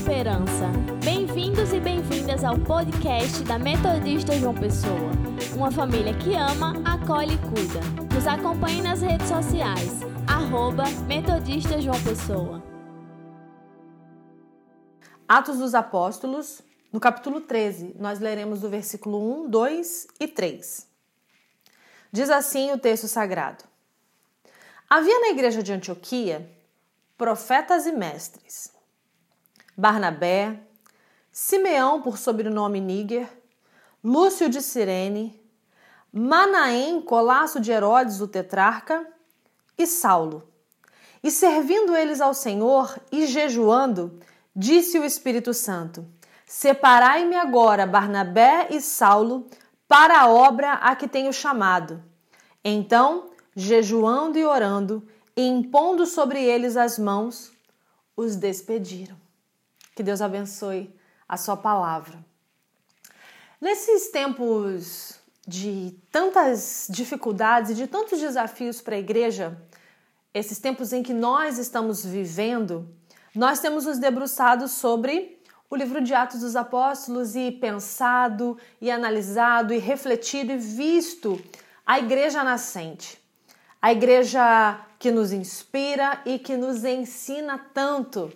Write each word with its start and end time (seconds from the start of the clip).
esperança. 0.00 0.66
Bem-vindos 1.04 1.74
e 1.74 1.78
bem-vindas 1.78 2.42
ao 2.42 2.58
podcast 2.58 3.44
da 3.44 3.58
Metodista 3.58 4.32
João 4.32 4.54
Pessoa. 4.54 5.10
Uma 5.54 5.70
família 5.70 6.16
que 6.16 6.34
ama, 6.34 6.72
acolhe 6.86 7.34
e 7.34 7.38
cuida. 7.38 7.80
Nos 8.14 8.26
acompanhe 8.26 8.80
nas 8.80 9.02
redes 9.02 9.28
sociais. 9.28 10.00
Arroba 10.26 10.84
Metodista 11.06 11.78
João 11.82 12.02
Pessoa. 12.02 12.62
Atos 15.28 15.58
dos 15.58 15.74
Apóstolos, 15.74 16.62
no 16.90 16.98
capítulo 16.98 17.42
13, 17.42 17.94
nós 17.98 18.20
leremos 18.20 18.62
do 18.62 18.70
versículo 18.70 19.44
1, 19.44 19.50
2 19.50 20.06
e 20.18 20.26
3. 20.26 20.88
Diz 22.10 22.30
assim 22.30 22.72
o 22.72 22.78
texto 22.78 23.06
sagrado: 23.06 23.64
Havia 24.88 25.20
na 25.20 25.28
igreja 25.28 25.62
de 25.62 25.74
Antioquia 25.74 26.50
profetas 27.18 27.84
e 27.84 27.92
mestres 27.92 28.79
Barnabé, 29.80 30.60
Simeão, 31.32 32.02
por 32.02 32.18
sobrenome 32.18 32.78
Níger, 32.78 33.26
Lúcio 34.04 34.46
de 34.50 34.60
Cirene, 34.60 35.42
Manaém, 36.12 37.00
colasso 37.00 37.58
de 37.58 37.72
Herodes, 37.72 38.20
o 38.20 38.28
tetrarca, 38.28 39.06
e 39.78 39.86
Saulo. 39.86 40.46
E 41.22 41.30
servindo 41.30 41.96
eles 41.96 42.20
ao 42.20 42.34
Senhor 42.34 42.94
e 43.10 43.26
jejuando, 43.26 44.20
disse 44.54 44.98
o 44.98 45.04
Espírito 45.04 45.54
Santo: 45.54 46.06
Separai-me 46.44 47.36
agora 47.36 47.86
Barnabé 47.86 48.68
e 48.70 48.82
Saulo 48.82 49.46
para 49.88 50.20
a 50.20 50.28
obra 50.28 50.74
a 50.74 50.94
que 50.94 51.08
tenho 51.08 51.32
chamado. 51.32 52.04
Então, 52.62 53.30
jejuando 53.56 54.38
e 54.38 54.44
orando, 54.44 55.08
e 55.34 55.40
impondo 55.40 56.04
sobre 56.04 56.44
eles 56.44 56.76
as 56.76 56.98
mãos, 56.98 57.50
os 58.14 58.36
despediram. 58.36 59.29
Que 60.00 60.04
Deus 60.04 60.22
abençoe 60.22 60.98
a 61.28 61.36
sua 61.36 61.58
palavra. 61.58 62.24
Nesses 63.60 64.08
tempos 64.08 65.20
de 65.46 65.94
tantas 66.10 66.86
dificuldades 66.88 67.72
e 67.72 67.74
de 67.74 67.86
tantos 67.86 68.18
desafios 68.18 68.80
para 68.80 68.96
a 68.96 68.98
igreja, 68.98 69.60
esses 70.32 70.58
tempos 70.58 70.94
em 70.94 71.02
que 71.02 71.12
nós 71.12 71.58
estamos 71.58 72.02
vivendo, 72.02 72.88
nós 73.34 73.60
temos 73.60 73.84
nos 73.84 73.98
debruçado 73.98 74.68
sobre 74.68 75.38
o 75.68 75.76
livro 75.76 76.00
de 76.00 76.14
Atos 76.14 76.40
dos 76.40 76.56
Apóstolos 76.56 77.36
e 77.36 77.52
pensado 77.52 78.56
e 78.80 78.90
analisado 78.90 79.74
e 79.74 79.78
refletido 79.78 80.50
e 80.50 80.56
visto 80.56 81.38
a 81.86 81.98
igreja 81.98 82.42
nascente. 82.42 83.20
A 83.82 83.92
igreja 83.92 84.80
que 84.98 85.10
nos 85.10 85.30
inspira 85.30 86.22
e 86.24 86.38
que 86.38 86.56
nos 86.56 86.84
ensina 86.84 87.58
tanto 87.74 88.32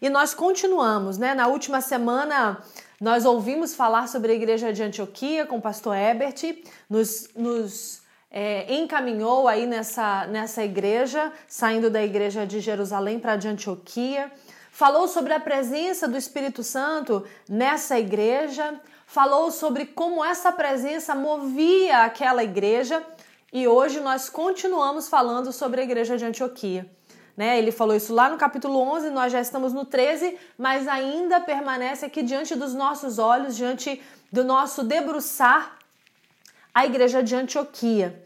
e 0.00 0.08
nós 0.08 0.34
continuamos, 0.34 1.18
né? 1.18 1.34
Na 1.34 1.46
última 1.46 1.80
semana 1.80 2.62
nós 3.00 3.24
ouvimos 3.24 3.74
falar 3.74 4.08
sobre 4.08 4.32
a 4.32 4.34
igreja 4.34 4.72
de 4.72 4.82
Antioquia 4.82 5.46
com 5.46 5.56
o 5.56 5.62
pastor 5.62 5.96
Ebert, 5.96 6.62
nos, 6.88 7.28
nos 7.34 8.02
é, 8.30 8.72
encaminhou 8.74 9.48
aí 9.48 9.66
nessa, 9.66 10.26
nessa 10.26 10.62
igreja, 10.62 11.32
saindo 11.48 11.90
da 11.90 12.02
igreja 12.02 12.46
de 12.46 12.60
Jerusalém 12.60 13.18
para 13.18 13.36
de 13.36 13.48
Antioquia. 13.48 14.30
Falou 14.70 15.08
sobre 15.08 15.32
a 15.32 15.40
presença 15.40 16.06
do 16.06 16.16
Espírito 16.16 16.62
Santo 16.62 17.24
nessa 17.48 17.98
igreja, 17.98 18.80
falou 19.06 19.50
sobre 19.50 19.86
como 19.86 20.24
essa 20.24 20.52
presença 20.52 21.14
movia 21.14 22.04
aquela 22.04 22.44
igreja 22.44 23.02
e 23.52 23.66
hoje 23.66 23.98
nós 23.98 24.28
continuamos 24.28 25.08
falando 25.08 25.52
sobre 25.52 25.80
a 25.80 25.84
igreja 25.84 26.16
de 26.16 26.24
Antioquia. 26.24 26.88
Né? 27.40 27.56
Ele 27.58 27.72
falou 27.72 27.96
isso 27.96 28.12
lá 28.12 28.28
no 28.28 28.36
capítulo 28.36 28.78
11, 28.78 29.08
nós 29.08 29.32
já 29.32 29.40
estamos 29.40 29.72
no 29.72 29.86
13, 29.86 30.36
mas 30.58 30.86
ainda 30.86 31.40
permanece 31.40 32.04
aqui 32.04 32.22
diante 32.22 32.54
dos 32.54 32.74
nossos 32.74 33.18
olhos, 33.18 33.56
diante 33.56 33.98
do 34.30 34.44
nosso 34.44 34.84
debruçar, 34.84 35.78
a 36.74 36.84
igreja 36.84 37.22
de 37.22 37.34
Antioquia. 37.34 38.22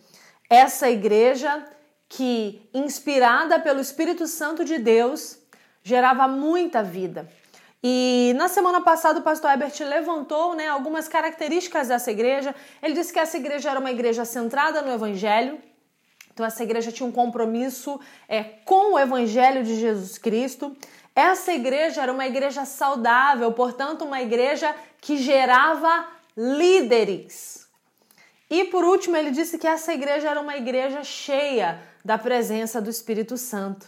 Essa 0.50 0.90
igreja 0.90 1.64
que, 2.08 2.68
inspirada 2.74 3.60
pelo 3.60 3.78
Espírito 3.78 4.26
Santo 4.26 4.64
de 4.64 4.78
Deus, 4.78 5.38
gerava 5.84 6.26
muita 6.26 6.82
vida. 6.82 7.30
E 7.84 8.32
na 8.34 8.48
semana 8.48 8.80
passada 8.80 9.20
o 9.20 9.22
pastor 9.22 9.52
Herbert 9.52 9.74
levantou 9.78 10.56
né, 10.56 10.66
algumas 10.66 11.06
características 11.06 11.86
dessa 11.86 12.10
igreja. 12.10 12.52
Ele 12.82 12.94
disse 12.94 13.12
que 13.12 13.20
essa 13.20 13.36
igreja 13.36 13.70
era 13.70 13.78
uma 13.78 13.92
igreja 13.92 14.24
centrada 14.24 14.82
no 14.82 14.92
Evangelho, 14.92 15.60
então, 16.34 16.44
essa 16.44 16.64
igreja 16.64 16.90
tinha 16.90 17.08
um 17.08 17.12
compromisso 17.12 18.00
é, 18.28 18.42
com 18.42 18.94
o 18.94 18.98
Evangelho 18.98 19.62
de 19.62 19.78
Jesus 19.78 20.18
Cristo. 20.18 20.76
Essa 21.14 21.52
igreja 21.52 22.02
era 22.02 22.12
uma 22.12 22.26
igreja 22.26 22.64
saudável, 22.64 23.52
portanto, 23.52 24.04
uma 24.04 24.20
igreja 24.20 24.74
que 25.00 25.16
gerava 25.16 26.08
líderes. 26.36 27.68
E 28.50 28.64
por 28.64 28.84
último, 28.84 29.16
ele 29.16 29.30
disse 29.30 29.58
que 29.58 29.66
essa 29.66 29.94
igreja 29.94 30.28
era 30.28 30.40
uma 30.40 30.56
igreja 30.56 31.04
cheia 31.04 31.80
da 32.04 32.18
presença 32.18 32.82
do 32.82 32.90
Espírito 32.90 33.36
Santo. 33.36 33.86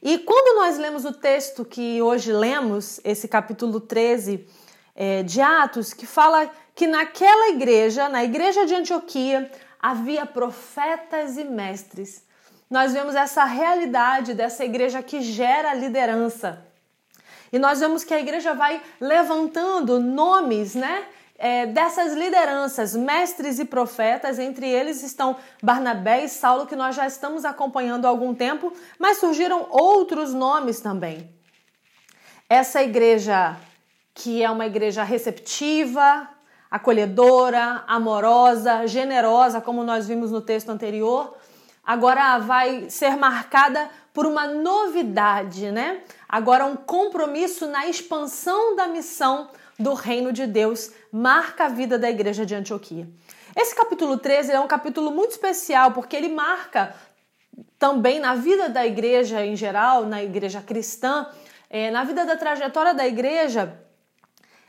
E 0.00 0.16
quando 0.18 0.56
nós 0.60 0.78
lemos 0.78 1.04
o 1.04 1.12
texto 1.12 1.64
que 1.64 2.00
hoje 2.00 2.32
lemos, 2.32 3.00
esse 3.02 3.26
capítulo 3.26 3.80
13 3.80 4.46
é, 4.94 5.24
de 5.24 5.40
Atos, 5.40 5.92
que 5.92 6.06
fala 6.06 6.48
que 6.72 6.86
naquela 6.86 7.48
igreja, 7.48 8.08
na 8.08 8.22
igreja 8.22 8.64
de 8.64 8.76
Antioquia, 8.76 9.50
havia 9.80 10.26
profetas 10.26 11.36
e 11.36 11.44
mestres. 11.44 12.24
Nós 12.68 12.92
vemos 12.92 13.14
essa 13.14 13.44
realidade 13.44 14.34
dessa 14.34 14.64
igreja 14.64 15.02
que 15.02 15.20
gera 15.20 15.74
liderança. 15.74 16.64
E 17.52 17.58
nós 17.58 17.80
vemos 17.80 18.04
que 18.04 18.14
a 18.14 18.20
igreja 18.20 18.54
vai 18.54 18.80
levantando 19.00 19.98
nomes, 19.98 20.74
né? 20.74 21.04
É, 21.42 21.64
dessas 21.64 22.12
lideranças, 22.12 22.94
mestres 22.94 23.58
e 23.58 23.64
profetas, 23.64 24.38
entre 24.38 24.68
eles 24.68 25.02
estão 25.02 25.36
Barnabé 25.62 26.24
e 26.24 26.28
Saulo, 26.28 26.66
que 26.66 26.76
nós 26.76 26.94
já 26.94 27.06
estamos 27.06 27.46
acompanhando 27.46 28.04
há 28.04 28.08
algum 28.10 28.34
tempo, 28.34 28.70
mas 28.98 29.18
surgiram 29.18 29.66
outros 29.70 30.34
nomes 30.34 30.80
também. 30.80 31.30
Essa 32.46 32.82
igreja, 32.82 33.56
que 34.12 34.42
é 34.42 34.50
uma 34.50 34.66
igreja 34.66 35.02
receptiva, 35.02 36.28
acolhedora, 36.70 37.82
amorosa, 37.86 38.86
generosa, 38.86 39.60
como 39.60 39.82
nós 39.82 40.06
vimos 40.06 40.30
no 40.30 40.40
texto 40.40 40.68
anterior, 40.70 41.36
agora 41.84 42.38
vai 42.38 42.88
ser 42.88 43.16
marcada 43.16 43.90
por 44.12 44.26
uma 44.26 44.46
novidade, 44.46 45.70
né? 45.70 46.02
Agora 46.28 46.64
um 46.64 46.76
compromisso 46.76 47.66
na 47.66 47.86
expansão 47.86 48.76
da 48.76 48.86
missão 48.86 49.48
do 49.78 49.94
reino 49.94 50.32
de 50.32 50.46
Deus 50.46 50.92
marca 51.10 51.64
a 51.64 51.68
vida 51.68 51.98
da 51.98 52.08
igreja 52.08 52.44
de 52.46 52.54
Antioquia. 52.54 53.08
Esse 53.56 53.74
capítulo 53.74 54.16
13 54.18 54.52
é 54.52 54.60
um 54.60 54.68
capítulo 54.68 55.10
muito 55.10 55.32
especial 55.32 55.90
porque 55.92 56.14
ele 56.14 56.28
marca 56.28 56.94
também 57.78 58.20
na 58.20 58.34
vida 58.34 58.68
da 58.68 58.86
igreja 58.86 59.44
em 59.44 59.56
geral, 59.56 60.06
na 60.06 60.22
igreja 60.22 60.60
cristã, 60.60 61.26
é, 61.68 61.90
na 61.90 62.04
vida 62.04 62.24
da 62.24 62.36
trajetória 62.36 62.94
da 62.94 63.06
igreja, 63.06 63.80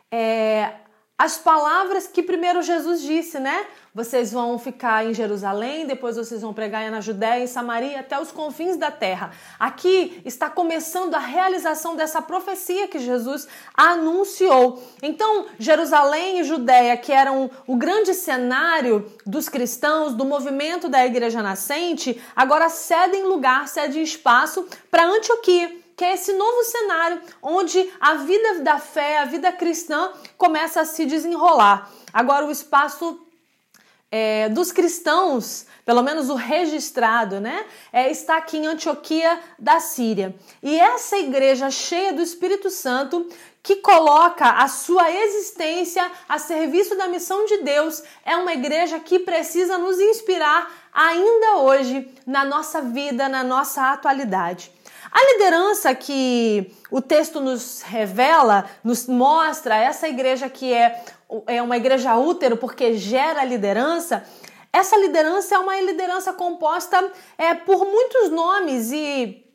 é, 0.10 0.74
as 1.22 1.38
palavras 1.38 2.08
que 2.08 2.24
primeiro 2.24 2.64
Jesus 2.64 3.04
disse, 3.04 3.40
né? 3.40 3.68
Vocês 3.94 4.32
vão 4.32 4.58
ficar 4.58 5.06
em 5.06 5.14
Jerusalém, 5.14 5.86
depois 5.86 6.16
vocês 6.16 6.42
vão 6.42 6.52
pregar 6.52 6.90
na 6.90 7.00
Judéia, 7.00 7.44
em 7.44 7.48
Samaria, 7.48 8.00
até 8.00 8.20
os 8.20 8.32
confins 8.32 8.76
da 8.76 8.90
terra. 8.90 9.30
Aqui 9.60 10.20
está 10.26 10.50
começando 10.50 11.14
a 11.14 11.20
realização 11.20 11.96
dessa 11.96 12.24
profecia 12.24 12.88
que 12.88 12.98
Jesus 12.98 13.48
anunciou. 13.76 14.82
Então, 15.04 15.46
Jerusalém 15.60 16.40
e 16.40 16.44
Judéia, 16.44 16.98
que 16.98 17.12
eram 17.12 17.52
o 17.68 17.76
grande 17.76 18.16
cenário 18.16 19.06
dos 19.24 19.48
cristãos, 19.48 20.16
do 20.16 20.26
movimento 20.26 20.90
da 20.90 21.06
igreja 21.06 21.44
nascente, 21.44 22.20
agora 22.36 22.68
cedem 22.68 23.26
lugar, 23.26 23.68
cedem 23.68 24.02
espaço 24.02 24.68
para 24.90 25.06
Antioquia 25.06 25.81
que 26.02 26.06
é 26.06 26.16
esse 26.16 26.34
novo 26.34 26.64
cenário 26.64 27.22
onde 27.44 27.88
a 28.00 28.16
vida 28.16 28.62
da 28.62 28.80
fé, 28.80 29.20
a 29.20 29.26
vida 29.26 29.52
cristã 29.52 30.12
começa 30.36 30.82
a 30.82 30.86
se 30.86 31.06
desenrolar. 31.06 31.92
Agora, 32.12 32.44
o 32.44 32.50
espaço 32.50 33.24
é, 34.12 34.50
dos 34.50 34.72
cristãos, 34.72 35.68
pelo 35.86 36.02
menos 36.02 36.28
o 36.32 36.34
registrado, 36.34 37.40
né, 37.40 37.68
é, 37.94 38.10
está 38.10 38.38
aqui 38.38 38.58
em 38.58 38.66
Antioquia 38.66 39.40
da 39.60 39.80
Síria. 39.80 40.34
E 40.64 40.76
essa 40.80 41.20
igreja 41.20 41.70
cheia 41.70 42.12
do 42.12 42.24
Espírito 42.24 42.72
Santo 42.72 43.28
que 43.62 43.76
coloca 43.76 44.50
a 44.50 44.68
sua 44.68 45.12
existência 45.12 46.12
a 46.28 46.40
serviço 46.40 46.98
da 46.98 47.08
missão 47.08 47.46
de 47.46 47.58
Deus, 47.58 48.02
é 48.26 48.36
uma 48.36 48.54
igreja 48.54 49.00
que 49.00 49.20
precisa 49.20 49.78
nos 49.78 50.00
inspirar 50.00 50.68
ainda 50.92 51.58
hoje 51.58 52.12
na 52.26 52.44
nossa 52.44 52.82
vida, 52.82 53.30
na 53.30 53.44
nossa 53.44 53.92
atualidade. 53.92 54.81
A 55.12 55.34
liderança 55.34 55.94
que 55.94 56.72
o 56.90 57.02
texto 57.02 57.42
nos 57.42 57.82
revela, 57.82 58.70
nos 58.84 59.08
mostra, 59.08 59.76
essa 59.76 60.08
igreja 60.08 60.50
que 60.50 60.74
é, 60.74 61.04
é 61.48 61.62
uma 61.62 61.76
igreja 61.76 62.16
útero 62.16 62.56
porque 62.56 62.94
gera 62.94 63.44
liderança, 63.44 64.24
essa 64.72 64.98
liderança 64.98 65.56
é 65.56 65.60
uma 65.60 65.80
liderança 65.82 66.32
composta 66.32 67.12
é, 67.38 67.54
por 67.54 67.86
muitos 67.86 68.30
nomes 68.30 68.92
e 68.92 69.46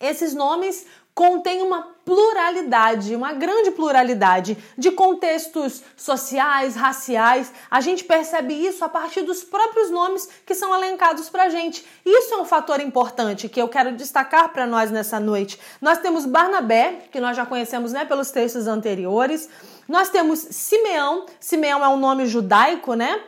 esses 0.00 0.34
nomes 0.34 0.84
contêm 1.14 1.62
uma 1.62 1.95
pluralidade, 2.06 3.16
uma 3.16 3.32
grande 3.32 3.72
pluralidade 3.72 4.56
de 4.78 4.92
contextos 4.92 5.82
sociais, 5.96 6.76
raciais. 6.76 7.52
A 7.68 7.80
gente 7.80 8.04
percebe 8.04 8.54
isso 8.54 8.84
a 8.84 8.88
partir 8.88 9.22
dos 9.22 9.42
próprios 9.42 9.90
nomes 9.90 10.28
que 10.46 10.54
são 10.54 10.72
elencados 10.72 11.28
para 11.28 11.42
a 11.42 11.48
gente. 11.48 11.84
Isso 12.06 12.32
é 12.32 12.36
um 12.36 12.44
fator 12.44 12.80
importante 12.80 13.48
que 13.48 13.60
eu 13.60 13.66
quero 13.66 13.90
destacar 13.90 14.50
para 14.50 14.68
nós 14.68 14.92
nessa 14.92 15.18
noite. 15.18 15.58
Nós 15.80 15.98
temos 15.98 16.24
Barnabé, 16.24 17.08
que 17.10 17.20
nós 17.20 17.36
já 17.36 17.44
conhecemos 17.44 17.92
né, 17.92 18.04
pelos 18.04 18.30
textos 18.30 18.68
anteriores. 18.68 19.48
Nós 19.88 20.08
temos 20.08 20.38
Simeão. 20.38 21.26
Simeão 21.40 21.84
é 21.84 21.88
um 21.88 21.98
nome 21.98 22.24
judaico, 22.26 22.94
né? 22.94 23.20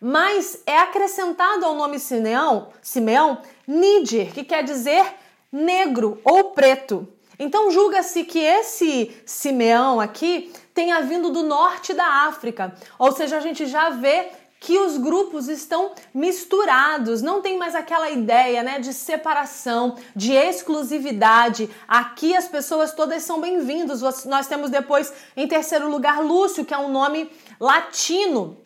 Mas 0.00 0.62
é 0.66 0.78
acrescentado 0.78 1.66
ao 1.66 1.74
nome 1.74 1.98
Simeão, 1.98 2.68
Simeão, 2.80 3.42
Nídir, 3.68 4.32
que 4.32 4.42
quer 4.42 4.64
dizer 4.64 5.04
negro 5.52 6.18
ou 6.24 6.52
preto. 6.52 7.13
Então 7.38 7.70
julga-se 7.70 8.24
que 8.24 8.38
esse 8.38 9.14
Simeão 9.26 10.00
aqui 10.00 10.52
tenha 10.72 11.00
vindo 11.00 11.30
do 11.30 11.42
norte 11.42 11.92
da 11.94 12.06
África, 12.26 12.74
ou 12.98 13.12
seja, 13.12 13.36
a 13.36 13.40
gente 13.40 13.66
já 13.66 13.90
vê 13.90 14.28
que 14.64 14.78
os 14.78 14.96
grupos 14.96 15.46
estão 15.46 15.92
misturados, 16.14 17.20
não 17.20 17.42
tem 17.42 17.58
mais 17.58 17.74
aquela 17.74 18.08
ideia, 18.08 18.62
né, 18.62 18.78
de 18.78 18.94
separação, 18.94 19.96
de 20.16 20.32
exclusividade. 20.32 21.68
Aqui 21.86 22.34
as 22.34 22.48
pessoas 22.48 22.94
todas 22.94 23.22
são 23.22 23.42
bem-vindos. 23.42 24.00
Nós 24.24 24.46
temos 24.46 24.70
depois 24.70 25.12
em 25.36 25.46
terceiro 25.46 25.90
lugar 25.90 26.24
Lúcio, 26.24 26.64
que 26.64 26.72
é 26.72 26.78
um 26.78 26.88
nome 26.88 27.30
latino. 27.60 28.56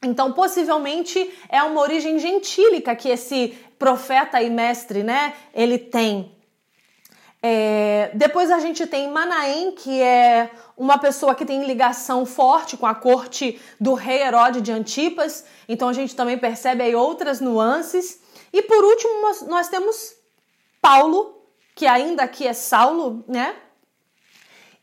Então, 0.00 0.32
possivelmente 0.32 1.30
é 1.48 1.60
uma 1.64 1.80
origem 1.80 2.20
gentílica 2.20 2.94
que 2.94 3.08
esse 3.08 3.58
profeta 3.76 4.40
e 4.40 4.48
mestre, 4.48 5.02
né? 5.02 5.34
Ele 5.52 5.78
tem. 5.78 6.39
É, 7.42 8.10
depois 8.14 8.50
a 8.50 8.58
gente 8.58 8.86
tem 8.86 9.10
Manaém, 9.10 9.72
que 9.72 10.02
é 10.02 10.50
uma 10.76 10.98
pessoa 10.98 11.34
que 11.34 11.46
tem 11.46 11.64
ligação 11.64 12.26
forte 12.26 12.76
com 12.76 12.86
a 12.86 12.94
corte 12.94 13.60
do 13.80 13.94
rei 13.94 14.22
Herodes 14.22 14.62
de 14.62 14.72
Antipas. 14.72 15.44
Então 15.68 15.88
a 15.88 15.92
gente 15.92 16.14
também 16.14 16.36
percebe 16.36 16.82
aí 16.82 16.94
outras 16.94 17.40
nuances. 17.40 18.20
E 18.52 18.62
por 18.62 18.84
último, 18.84 19.22
nós, 19.22 19.42
nós 19.42 19.68
temos 19.68 20.14
Paulo, 20.82 21.42
que 21.74 21.86
ainda 21.86 22.24
aqui 22.24 22.46
é 22.46 22.52
Saulo, 22.52 23.24
né? 23.26 23.54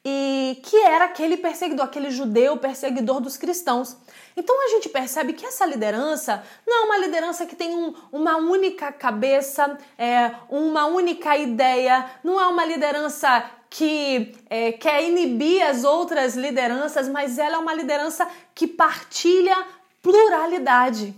E 0.09 0.61
que 0.63 0.77
era 0.77 1.03
aquele 1.03 1.35
perseguidor, 1.35 1.83
aquele 1.83 2.09
judeu 2.09 2.55
perseguidor 2.55 3.19
dos 3.19 3.35
cristãos. 3.35 3.97
Então 4.37 4.55
a 4.63 4.69
gente 4.69 4.87
percebe 4.87 5.33
que 5.33 5.45
essa 5.45 5.65
liderança 5.65 6.41
não 6.65 6.77
é 6.77 6.85
uma 6.85 6.97
liderança 6.99 7.45
que 7.45 7.57
tem 7.57 7.75
um, 7.75 7.93
uma 8.09 8.37
única 8.37 8.89
cabeça, 8.89 9.77
é, 9.97 10.31
uma 10.47 10.85
única 10.85 11.35
ideia, 11.35 12.09
não 12.23 12.39
é 12.39 12.47
uma 12.47 12.63
liderança 12.63 13.51
que 13.69 14.33
é, 14.49 14.71
quer 14.71 15.03
inibir 15.03 15.61
as 15.61 15.83
outras 15.83 16.37
lideranças, 16.37 17.09
mas 17.09 17.37
ela 17.37 17.55
é 17.55 17.59
uma 17.59 17.73
liderança 17.73 18.25
que 18.55 18.65
partilha 18.65 19.57
pluralidade. 20.01 21.13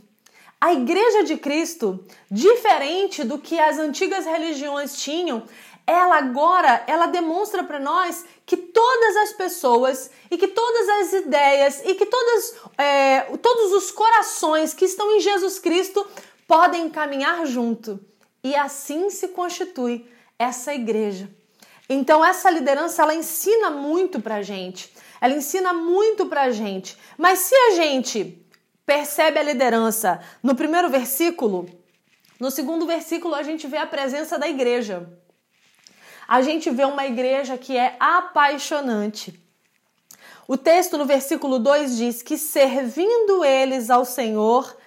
A 0.60 0.74
Igreja 0.74 1.24
de 1.24 1.38
Cristo, 1.38 2.04
diferente 2.30 3.24
do 3.24 3.38
que 3.38 3.58
as 3.58 3.78
antigas 3.78 4.26
religiões 4.26 5.02
tinham, 5.02 5.44
ela 5.90 6.18
agora 6.18 6.84
ela 6.86 7.08
demonstra 7.08 7.64
para 7.64 7.80
nós 7.80 8.24
que 8.46 8.56
todas 8.56 9.16
as 9.18 9.34
pessoas 9.34 10.12
e 10.30 10.38
que 10.38 10.48
todas 10.48 10.88
as 10.88 11.14
ideias 11.14 11.82
e 11.84 11.96
que 11.96 12.06
todas, 12.06 12.56
é, 12.78 13.22
todos 13.42 13.74
os 13.74 13.90
corações 13.90 14.72
que 14.72 14.86
estão 14.86 15.12
em 15.12 15.20
Jesus 15.20 15.58
Cristo 15.58 16.06
podem 16.48 16.92
caminhar 16.92 17.44
junto. 17.48 18.00
E 18.44 18.56
assim 18.56 19.10
se 19.10 19.30
constitui 19.30 20.08
essa 20.38 20.76
igreja. 20.76 21.28
Então 21.90 22.24
essa 22.24 22.52
liderança 22.52 23.02
ela 23.02 23.16
ensina 23.16 23.72
muito 23.72 24.22
para 24.22 24.44
gente. 24.44 24.94
Ela 25.20 25.34
ensina 25.34 25.74
muito 25.74 26.28
para 26.28 26.52
gente. 26.52 26.96
Mas 27.18 27.40
se 27.40 27.56
a 27.56 27.72
gente 27.72 28.40
percebe 28.86 29.40
a 29.40 29.44
liderança 29.44 30.22
no 30.44 30.54
primeiro 30.54 30.88
versículo, 30.88 31.68
no 32.40 32.52
segundo 32.52 32.86
versículo 32.86 33.34
a 33.34 33.42
gente 33.42 33.66
vê 33.66 33.78
a 33.78 33.88
presença 33.88 34.38
da 34.38 34.48
igreja 34.48 35.20
a 36.30 36.44
gente 36.44 36.70
vê 36.70 36.86
uma 36.86 37.08
igreja 37.08 37.58
que 37.58 37.76
é 37.76 37.96
apaixonante. 38.00 39.34
O 40.48 40.56
texto 40.56 40.96
no 40.96 41.04
versículo 41.04 41.58
2 41.58 41.98
diz 41.98 42.22
que 42.22 42.38
servindo 42.38 43.44
eles 43.44 43.90
ao 43.90 44.06
Senhor 44.06 44.78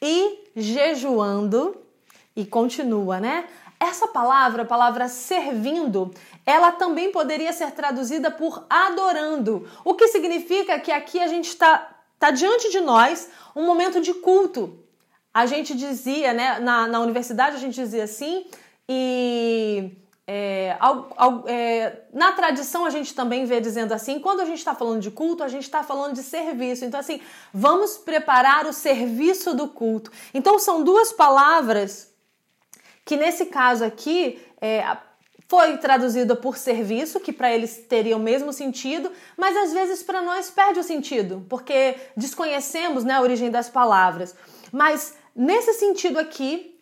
e 0.00 0.50
jejuando, 0.56 1.76
e 2.34 2.46
continua, 2.46 3.20
né? 3.20 3.46
Essa 3.78 4.08
palavra, 4.08 4.62
a 4.62 4.66
palavra 4.66 5.06
servindo, 5.06 6.14
ela 6.46 6.72
também 6.72 7.12
poderia 7.12 7.52
ser 7.52 7.72
traduzida 7.72 8.30
por 8.30 8.64
adorando, 8.70 9.68
o 9.84 9.92
que 9.92 10.08
significa 10.08 10.80
que 10.80 10.90
aqui 10.90 11.20
a 11.20 11.26
gente 11.26 11.48
está 11.48 11.94
tá 12.18 12.30
diante 12.30 12.70
de 12.70 12.80
nós 12.80 13.28
um 13.54 13.66
momento 13.66 14.00
de 14.00 14.14
culto. 14.14 14.82
A 15.34 15.44
gente 15.44 15.76
dizia, 15.76 16.32
né, 16.32 16.58
na, 16.58 16.86
na 16.86 17.00
universidade 17.00 17.56
a 17.56 17.60
gente 17.60 17.74
dizia 17.74 18.04
assim, 18.04 18.46
e 18.88 19.92
é, 20.28 20.76
é, 21.46 22.02
na 22.12 22.32
tradição 22.32 22.84
a 22.84 22.90
gente 22.90 23.14
também 23.14 23.44
vê 23.44 23.60
dizendo 23.60 23.92
assim, 23.92 24.18
quando 24.18 24.40
a 24.40 24.44
gente 24.44 24.58
está 24.58 24.74
falando 24.74 25.00
de 25.00 25.10
culto, 25.10 25.44
a 25.44 25.48
gente 25.48 25.62
está 25.62 25.84
falando 25.84 26.14
de 26.14 26.22
serviço. 26.22 26.84
Então, 26.84 26.98
assim, 26.98 27.20
vamos 27.54 27.96
preparar 27.96 28.66
o 28.66 28.72
serviço 28.72 29.54
do 29.54 29.68
culto. 29.68 30.10
Então, 30.34 30.58
são 30.58 30.82
duas 30.82 31.12
palavras 31.12 32.12
que 33.04 33.16
nesse 33.16 33.46
caso 33.46 33.84
aqui 33.84 34.42
é, 34.60 34.84
foi 35.48 35.76
traduzida 35.78 36.34
por 36.34 36.56
serviço, 36.56 37.20
que 37.20 37.32
para 37.32 37.52
eles 37.52 37.84
teria 37.88 38.16
o 38.16 38.20
mesmo 38.20 38.52
sentido, 38.52 39.12
mas 39.36 39.56
às 39.56 39.72
vezes 39.72 40.02
para 40.02 40.20
nós 40.22 40.50
perde 40.50 40.80
o 40.80 40.82
sentido, 40.82 41.46
porque 41.48 41.94
desconhecemos 42.16 43.04
né, 43.04 43.14
a 43.14 43.20
origem 43.20 43.48
das 43.48 43.68
palavras. 43.68 44.34
Mas 44.72 45.14
nesse 45.36 45.72
sentido 45.74 46.18
aqui, 46.18 46.75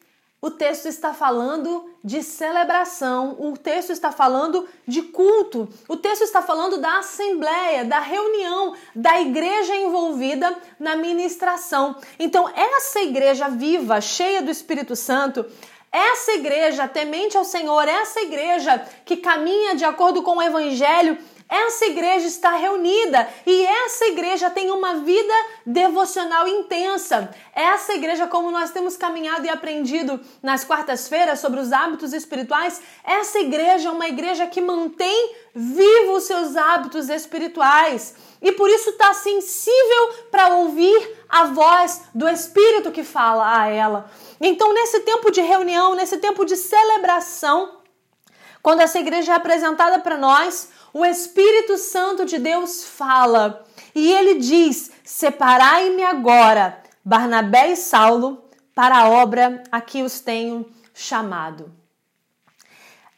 o 0.44 0.50
texto 0.50 0.88
está 0.88 1.14
falando 1.14 1.88
de 2.04 2.22
celebração, 2.22 3.34
o 3.38 3.56
texto 3.56 3.92
está 3.92 4.12
falando 4.12 4.68
de 4.86 5.00
culto, 5.00 5.66
o 5.88 5.96
texto 5.96 6.20
está 6.20 6.42
falando 6.42 6.76
da 6.76 6.98
assembleia, 6.98 7.86
da 7.86 7.98
reunião, 7.98 8.74
da 8.94 9.18
igreja 9.22 9.74
envolvida 9.74 10.54
na 10.78 10.96
ministração. 10.96 11.96
Então, 12.18 12.46
essa 12.54 13.00
igreja 13.00 13.48
viva, 13.48 14.02
cheia 14.02 14.42
do 14.42 14.50
Espírito 14.50 14.94
Santo, 14.94 15.46
essa 15.90 16.32
igreja 16.32 16.86
temente 16.86 17.38
ao 17.38 17.44
Senhor, 17.46 17.88
essa 17.88 18.20
igreja 18.20 18.86
que 19.06 19.16
caminha 19.16 19.74
de 19.74 19.86
acordo 19.86 20.22
com 20.22 20.36
o 20.36 20.42
evangelho, 20.42 21.16
essa 21.48 21.86
igreja 21.86 22.26
está 22.26 22.52
reunida 22.56 23.28
e 23.46 23.66
essa 23.66 24.06
igreja 24.06 24.50
tem 24.50 24.70
uma 24.70 24.96
vida 24.96 25.34
devocional 25.64 26.48
intensa. 26.48 27.30
Essa 27.54 27.94
igreja, 27.94 28.26
como 28.26 28.50
nós 28.50 28.70
temos 28.70 28.96
caminhado 28.96 29.46
e 29.46 29.50
aprendido 29.50 30.20
nas 30.42 30.64
quartas-feiras 30.64 31.40
sobre 31.40 31.60
os 31.60 31.72
hábitos 31.72 32.12
espirituais, 32.12 32.80
essa 33.04 33.38
igreja 33.38 33.88
é 33.88 33.92
uma 33.92 34.08
igreja 34.08 34.46
que 34.46 34.60
mantém 34.60 35.34
vivos 35.54 36.16
os 36.16 36.24
seus 36.24 36.56
hábitos 36.56 37.08
espirituais 37.08 38.14
e 38.40 38.52
por 38.52 38.68
isso 38.68 38.90
está 38.90 39.14
sensível 39.14 40.08
para 40.30 40.54
ouvir 40.54 41.16
a 41.28 41.44
voz 41.44 42.02
do 42.14 42.28
Espírito 42.28 42.90
que 42.90 43.02
fala 43.02 43.60
a 43.60 43.68
ela. 43.68 44.10
Então, 44.40 44.72
nesse 44.72 45.00
tempo 45.00 45.30
de 45.30 45.40
reunião, 45.40 45.94
nesse 45.94 46.18
tempo 46.18 46.44
de 46.44 46.56
celebração, 46.56 47.78
quando 48.62 48.80
essa 48.80 48.98
igreja 48.98 49.32
é 49.32 49.36
apresentada 49.36 49.98
para 49.98 50.16
nós, 50.16 50.70
o 50.94 51.04
Espírito 51.04 51.76
Santo 51.76 52.24
de 52.24 52.38
Deus 52.38 52.84
fala 52.84 53.66
e 53.92 54.12
ele 54.12 54.36
diz: 54.36 54.92
Separai-me 55.02 56.04
agora, 56.04 56.80
Barnabé 57.04 57.72
e 57.72 57.76
Saulo, 57.76 58.48
para 58.72 58.98
a 58.98 59.08
obra 59.08 59.64
a 59.72 59.80
que 59.80 60.04
os 60.04 60.20
tenho 60.20 60.64
chamado. 60.94 61.72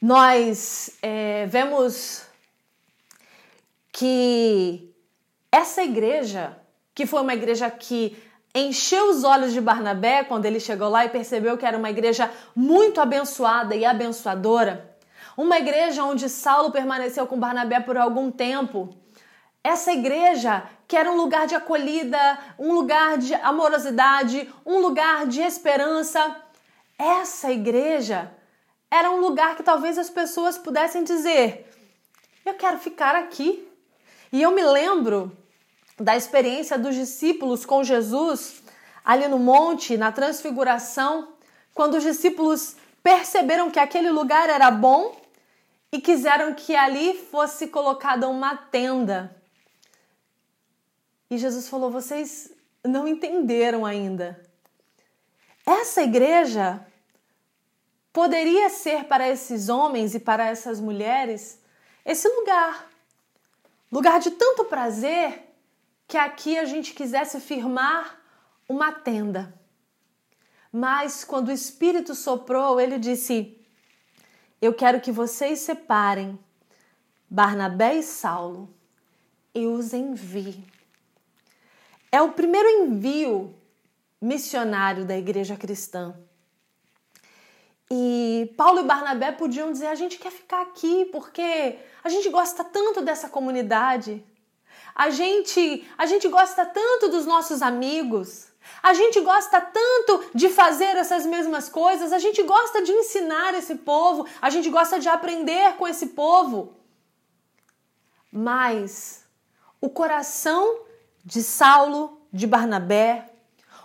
Nós 0.01 0.91
é, 1.03 1.47
vemos 1.47 2.23
que 3.93 4.95
essa 5.53 5.83
igreja, 5.83 6.57
que 6.95 7.07
foi 7.07 7.21
uma 7.21 7.35
igreja 7.35 7.71
que 7.71 8.17
encheu 8.55 9.11
os 9.11 9.23
olhos 9.23 9.53
de 9.53 9.61
Barnabé 9.61 10.25
quando 10.25 10.47
ele 10.47 10.61
chegou 10.61 10.89
lá 10.89 11.05
e 11.05 11.11
percebeu 11.11 11.59
que 11.59 11.67
era 11.67 11.77
uma 11.77 11.91
igreja 11.91 12.31
muito 12.55 13.01
abençoada 13.03 13.75
e 13.75 13.85
abençoadora, 13.85 14.86
uma 15.37 15.59
igreja 15.59 16.03
onde 16.05 16.29
Saulo 16.29 16.73
permaneceu 16.73 17.27
com 17.27 17.39
Barnabé 17.39 17.81
por 17.81 17.97
algum 17.97 18.31
tempo. 18.31 18.89
Essa 19.63 19.93
igreja 19.93 20.63
que 20.89 20.97
era 20.97 21.11
um 21.11 21.17
lugar 21.17 21.47
de 21.47 21.55
acolhida, 21.55 22.39
um 22.59 22.73
lugar 22.73 23.19
de 23.19 23.35
amorosidade, 23.35 24.53
um 24.65 24.79
lugar 24.79 25.27
de 25.27 25.43
esperança. 25.43 26.37
Essa 26.99 27.51
igreja 27.51 28.33
era 28.91 29.11
um 29.11 29.21
lugar 29.21 29.57
que 29.57 29.63
talvez 29.63 29.99
as 29.99 30.09
pessoas 30.09 30.57
pudessem 30.57 31.05
dizer: 31.05 31.71
Eu 32.45 32.55
quero 32.55 32.79
ficar 32.79 33.15
aqui. 33.15 33.67
E 34.33 34.41
eu 34.41 34.53
me 34.53 34.63
lembro 34.63 35.37
da 35.99 36.17
experiência 36.17 36.79
dos 36.79 36.95
discípulos 36.95 37.67
com 37.67 37.83
Jesus 37.83 38.63
ali 39.05 39.29
no 39.29 39.39
monte, 39.39 39.97
na 39.97 40.11
transfiguração, 40.11 41.29
quando 41.73 41.95
os 41.95 42.03
discípulos 42.03 42.77
perceberam 43.03 43.71
que 43.71 43.79
aquele 43.79 44.11
lugar 44.11 44.49
era 44.51 44.69
bom 44.71 45.26
e 45.97 46.01
quiseram 46.03 46.53
que 46.53 46.77
ali 46.77 47.15
fosse 47.15 47.69
colocada 47.69 48.29
uma 48.29 48.55
tenda. 48.55 49.35
E 51.31 51.39
Jesus 51.39 51.71
falou: 51.71 51.91
vocês 51.91 52.53
não 52.85 53.09
entenderam 53.09 53.87
ainda. 53.87 54.39
Essa 55.65 56.03
igreja 56.03 56.87
poderia 58.13 58.69
ser 58.69 59.05
para 59.05 59.27
esses 59.27 59.71
homens 59.71 60.15
e 60.15 60.21
para 60.21 60.47
essas 60.47 60.79
mulheres 60.81 61.59
esse 62.05 62.29
lugar. 62.29 62.91
Lugar 63.91 64.21
de 64.21 64.33
tanto 64.33 64.67
prazer 64.67 65.51
que 66.07 66.19
aqui 66.19 66.59
a 66.59 66.67
gente 66.67 66.93
quisesse 66.93 67.41
firmar 67.41 68.21
uma 68.69 68.93
tenda. 68.93 69.59
Mas 70.71 71.25
quando 71.25 71.49
o 71.49 71.53
Espírito 71.53 72.15
soprou, 72.15 72.79
ele 72.79 72.99
disse: 72.99 73.56
Eu 74.61 74.73
quero 74.73 75.01
que 75.01 75.13
vocês 75.13 75.59
separem 75.61 76.39
Barnabé 77.29 77.97
e 77.97 78.03
Saulo 78.03 78.75
e 79.55 79.67
os 79.67 79.93
enviem. 79.93 80.65
É 82.11 82.23
o 82.23 82.33
primeiro 82.33 82.69
envio 82.69 83.55
missionário 84.21 85.05
da 85.05 85.17
igreja 85.17 85.57
cristã. 85.57 86.17
E 87.91 88.53
Paulo 88.57 88.81
e 88.81 88.85
Barnabé 88.85 89.31
podiam 89.33 89.71
dizer: 89.71 89.89
a 89.89 89.95
gente 89.95 90.19
quer 90.19 90.33
ficar 90.33 90.63
aqui 90.63 91.05
porque 91.07 91.79
a 92.03 92.09
gente 92.09 92.29
gosta 92.31 92.65
tanto 92.65 93.03
dessa 93.03 93.29
comunidade, 93.29 94.25
a 94.95 95.11
gente, 95.11 95.87
a 95.99 96.07
gente 96.07 96.27
gosta 96.29 96.65
tanto 96.65 97.09
dos 97.09 97.27
nossos 97.27 97.61
amigos, 97.61 98.49
a 98.83 98.95
gente 98.95 99.21
gosta 99.21 99.61
tanto 99.61 100.31
de 100.35 100.49
fazer 100.49 100.97
essas 100.97 101.27
mesmas 101.27 101.69
coisas, 101.69 102.13
a 102.13 102.19
gente 102.19 102.43
gosta 102.43 102.83
de 102.83 102.93
ensinar 102.93 103.55
esse 103.55 103.75
povo, 103.77 104.27
a 104.41 104.51
gente 104.51 104.71
gosta 104.71 104.99
de 104.99 105.09
aprender 105.09 105.75
com 105.75 105.89
esse 105.89 106.09
povo. 106.09 106.75
Mas 108.31 109.25
o 109.81 109.89
coração 109.89 110.81
de 111.25 111.43
Saulo, 111.43 112.21
de 112.33 112.47
Barnabé, 112.47 113.31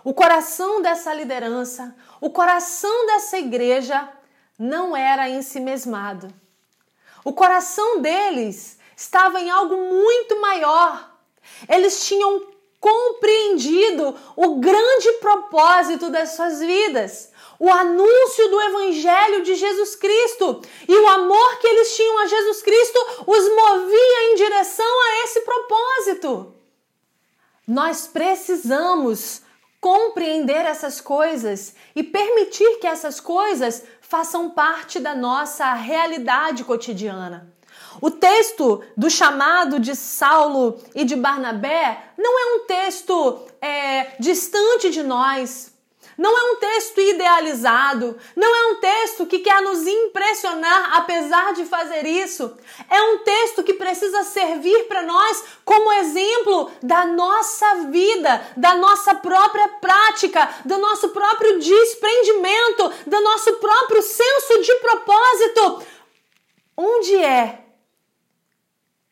o 0.04 0.12
coração 0.12 0.82
dessa 0.82 1.12
liderança, 1.12 1.94
o 2.20 2.30
coração 2.30 3.06
dessa 3.06 3.38
igreja 3.38 4.08
não 4.58 4.96
era 4.96 5.28
em 5.28 5.42
si 5.42 5.58
mesmado. 5.58 6.32
O 7.24 7.32
coração 7.32 8.00
deles 8.00 8.78
estava 8.96 9.40
em 9.40 9.50
algo 9.50 9.76
muito 9.76 10.40
maior. 10.40 11.18
Eles 11.68 12.06
tinham 12.06 12.52
compreendido 12.80 13.91
o 14.36 14.56
grande 14.56 15.12
propósito 15.20 16.10
das 16.10 16.30
suas 16.30 16.60
vidas, 16.60 17.30
o 17.58 17.70
anúncio 17.70 18.48
do 18.48 18.60
Evangelho 18.60 19.42
de 19.42 19.54
Jesus 19.54 19.94
Cristo 19.96 20.60
e 20.88 20.94
o 20.94 21.08
amor 21.08 21.58
que 21.58 21.66
eles 21.66 21.94
tinham 21.94 22.18
a 22.18 22.26
Jesus 22.26 22.62
Cristo 22.62 22.98
os 23.26 23.48
movia 23.54 24.32
em 24.32 24.34
direção 24.34 24.84
a 24.84 25.24
esse 25.24 25.40
propósito. 25.40 26.54
Nós 27.66 28.06
precisamos 28.08 29.42
compreender 29.80 30.64
essas 30.64 31.00
coisas 31.00 31.74
e 31.94 32.02
permitir 32.02 32.78
que 32.78 32.86
essas 32.86 33.20
coisas 33.20 33.82
façam 34.00 34.50
parte 34.50 35.00
da 35.00 35.14
nossa 35.14 35.72
realidade 35.74 36.64
cotidiana. 36.64 37.52
O 38.00 38.10
texto 38.10 38.82
do 38.96 39.10
chamado 39.10 39.78
de 39.78 39.94
Saulo 39.94 40.80
e 40.94 41.04
de 41.04 41.16
Barnabé 41.16 42.12
não 42.16 42.38
é 42.38 42.54
um 42.56 42.66
texto 42.66 43.46
é, 43.60 44.16
distante 44.18 44.90
de 44.90 45.02
nós, 45.02 45.72
não 46.16 46.36
é 46.36 46.52
um 46.52 46.56
texto 46.56 47.00
idealizado, 47.00 48.18
não 48.36 48.54
é 48.54 48.72
um 48.72 48.74
texto 48.76 49.26
que 49.26 49.38
quer 49.38 49.60
nos 49.62 49.86
impressionar 49.86 50.96
apesar 50.96 51.54
de 51.54 51.64
fazer 51.64 52.06
isso. 52.06 52.56
É 52.90 53.02
um 53.02 53.18
texto 53.18 53.62
que 53.62 53.74
precisa 53.74 54.22
servir 54.22 54.84
para 54.88 55.02
nós 55.02 55.44
como 55.64 55.92
exemplo 55.92 56.70
da 56.82 57.06
nossa 57.06 57.86
vida, 57.90 58.46
da 58.56 58.74
nossa 58.74 59.14
própria 59.14 59.68
prática, 59.80 60.48
do 60.64 60.78
nosso 60.78 61.08
próprio 61.08 61.58
desprendimento, 61.58 62.92
do 63.06 63.20
nosso 63.20 63.54
próprio 63.54 64.02
senso 64.02 64.62
de 64.62 64.74
propósito. 64.76 65.82
Onde 66.76 67.16
é 67.16 67.61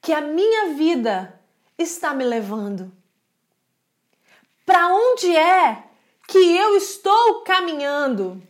que 0.00 0.12
a 0.12 0.21
minha 0.21 0.75
vida 0.75 1.40
está 1.78 2.14
me 2.14 2.25
levando? 2.25 2.92
Para 4.64 4.88
onde 4.88 5.35
é 5.37 5.85
que 6.26 6.38
eu 6.57 6.76
estou 6.76 7.42
caminhando? 7.42 8.40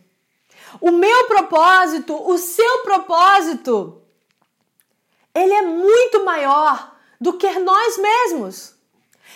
O 0.79 0.91
meu 0.91 1.27
propósito, 1.27 2.15
o 2.15 2.37
seu 2.37 2.79
propósito, 2.83 4.01
ele 5.33 5.53
é 5.53 5.61
muito 5.61 6.23
maior 6.23 6.95
do 7.19 7.33
que 7.33 7.49
nós 7.59 7.97
mesmos. 7.97 8.75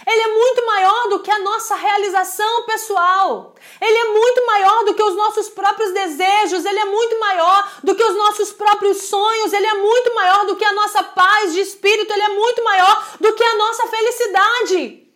Ele 0.05 0.21
é 0.21 0.27
muito 0.27 0.65
maior 0.65 1.09
do 1.09 1.19
que 1.19 1.31
a 1.31 1.39
nossa 1.39 1.75
realização 1.75 2.63
pessoal. 2.63 3.55
Ele 3.79 3.97
é 3.97 4.05
muito 4.13 4.45
maior 4.45 4.83
do 4.85 4.93
que 4.93 5.03
os 5.03 5.15
nossos 5.15 5.49
próprios 5.49 5.91
desejos. 5.93 6.65
Ele 6.65 6.79
é 6.79 6.85
muito 6.85 7.19
maior 7.19 7.71
do 7.83 7.95
que 7.95 8.03
os 8.03 8.15
nossos 8.15 8.51
próprios 8.51 9.03
sonhos. 9.03 9.53
Ele 9.53 9.67
é 9.67 9.73
muito 9.75 10.13
maior 10.13 10.45
do 10.45 10.55
que 10.55 10.65
a 10.65 10.73
nossa 10.73 11.03
paz 11.03 11.53
de 11.53 11.61
espírito. 11.61 12.11
Ele 12.11 12.23
é 12.23 12.29
muito 12.29 12.63
maior 12.63 13.17
do 13.19 13.33
que 13.33 13.43
a 13.43 13.55
nossa 13.55 13.87
felicidade. 13.87 15.07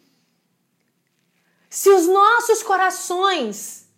Se 1.70 1.90
os 1.90 2.08
nossos 2.08 2.64
corações 2.64 3.89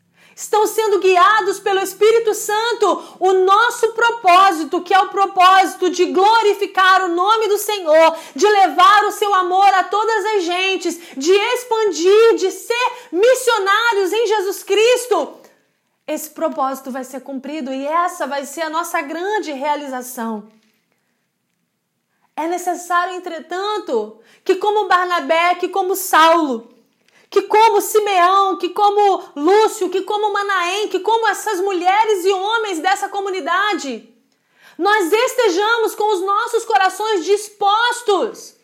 estão 0.41 0.65
sendo 0.65 0.99
guiados 0.99 1.59
pelo 1.59 1.79
Espírito 1.79 2.33
Santo, 2.33 3.15
o 3.19 3.31
nosso 3.31 3.91
propósito, 3.91 4.81
que 4.81 4.93
é 4.93 4.99
o 4.99 5.09
propósito 5.09 5.91
de 5.91 6.05
glorificar 6.07 7.05
o 7.05 7.09
nome 7.09 7.47
do 7.47 7.59
Senhor, 7.59 8.17
de 8.35 8.47
levar 8.47 9.05
o 9.05 9.11
seu 9.11 9.31
amor 9.35 9.71
a 9.75 9.83
todas 9.83 10.25
as 10.25 10.43
gentes, 10.43 10.99
de 11.15 11.31
expandir, 11.31 12.35
de 12.37 12.51
ser 12.51 12.91
missionários 13.11 14.11
em 14.11 14.27
Jesus 14.27 14.63
Cristo, 14.63 15.35
esse 16.07 16.31
propósito 16.31 16.89
vai 16.89 17.03
ser 17.03 17.21
cumprido 17.21 17.71
e 17.71 17.85
essa 17.85 18.25
vai 18.25 18.43
ser 18.43 18.61
a 18.61 18.69
nossa 18.69 18.99
grande 19.01 19.51
realização. 19.51 20.49
É 22.35 22.47
necessário, 22.47 23.13
entretanto, 23.13 24.19
que 24.43 24.55
como 24.55 24.87
Barnabé, 24.87 25.53
que 25.55 25.69
como 25.69 25.95
Saulo, 25.95 26.67
que 27.31 27.43
como 27.43 27.79
Simeão, 27.79 28.57
que 28.57 28.69
como 28.69 29.23
Lúcio, 29.37 29.89
que 29.89 30.01
como 30.01 30.33
Manaém, 30.33 30.89
que 30.89 30.99
como 30.99 31.25
essas 31.29 31.61
mulheres 31.61 32.25
e 32.25 32.29
homens 32.29 32.79
dessa 32.79 33.07
comunidade, 33.07 34.13
nós 34.77 35.11
estejamos 35.13 35.95
com 35.95 36.13
os 36.13 36.21
nossos 36.21 36.65
corações 36.65 37.23
dispostos 37.23 38.55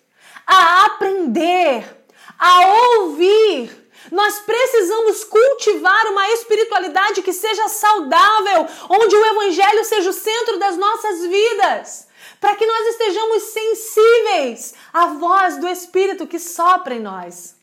a 0.45 0.85
aprender, 0.85 2.05
a 2.37 2.67
ouvir. 2.97 3.89
Nós 4.11 4.39
precisamos 4.39 5.23
cultivar 5.23 6.07
uma 6.07 6.29
espiritualidade 6.31 7.21
que 7.21 7.31
seja 7.31 7.69
saudável, 7.69 8.67
onde 8.89 9.15
o 9.15 9.25
Evangelho 9.27 9.85
seja 9.85 10.09
o 10.09 10.13
centro 10.13 10.59
das 10.59 10.75
nossas 10.75 11.21
vidas, 11.21 12.07
para 12.41 12.55
que 12.55 12.65
nós 12.65 12.87
estejamos 12.87 13.43
sensíveis 13.43 14.73
à 14.91 15.07
voz 15.07 15.57
do 15.57 15.69
Espírito 15.69 16.27
que 16.27 16.37
sopra 16.37 16.95
em 16.95 16.99
nós. 16.99 17.56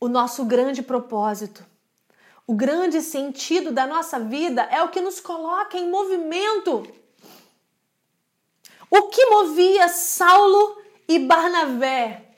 O 0.00 0.08
nosso 0.08 0.44
grande 0.44 0.82
propósito. 0.82 1.64
O 2.46 2.54
grande 2.54 3.02
sentido 3.02 3.72
da 3.72 3.86
nossa 3.86 4.18
vida 4.18 4.62
é 4.70 4.82
o 4.82 4.88
que 4.88 5.00
nos 5.00 5.20
coloca 5.20 5.76
em 5.76 5.90
movimento. 5.90 6.86
O 8.90 9.02
que 9.08 9.26
movia 9.26 9.88
Saulo 9.88 10.80
e 11.06 11.18
Barnabé? 11.18 12.36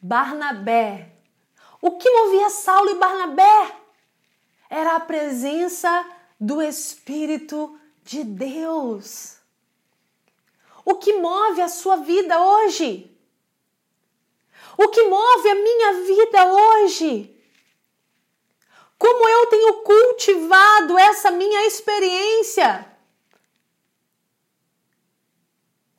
Barnabé. 0.00 1.12
O 1.82 1.92
que 1.92 2.08
movia 2.08 2.50
Saulo 2.50 2.90
e 2.90 2.94
Barnabé? 2.94 3.76
Era 4.68 4.96
a 4.96 5.00
presença 5.00 6.06
do 6.38 6.62
Espírito 6.62 7.78
de 8.04 8.22
Deus. 8.22 9.38
O 10.84 10.94
que 10.94 11.14
move 11.14 11.60
a 11.60 11.68
sua 11.68 11.96
vida 11.96 12.40
hoje? 12.40 13.09
O 14.82 14.88
que 14.88 15.02
move 15.02 15.48
a 15.48 15.54
minha 15.54 15.92
vida 16.04 16.46
hoje. 16.46 17.36
Como 18.98 19.28
eu 19.28 19.46
tenho 19.46 19.74
cultivado 19.82 20.98
essa 20.98 21.30
minha 21.30 21.66
experiência. 21.66 22.86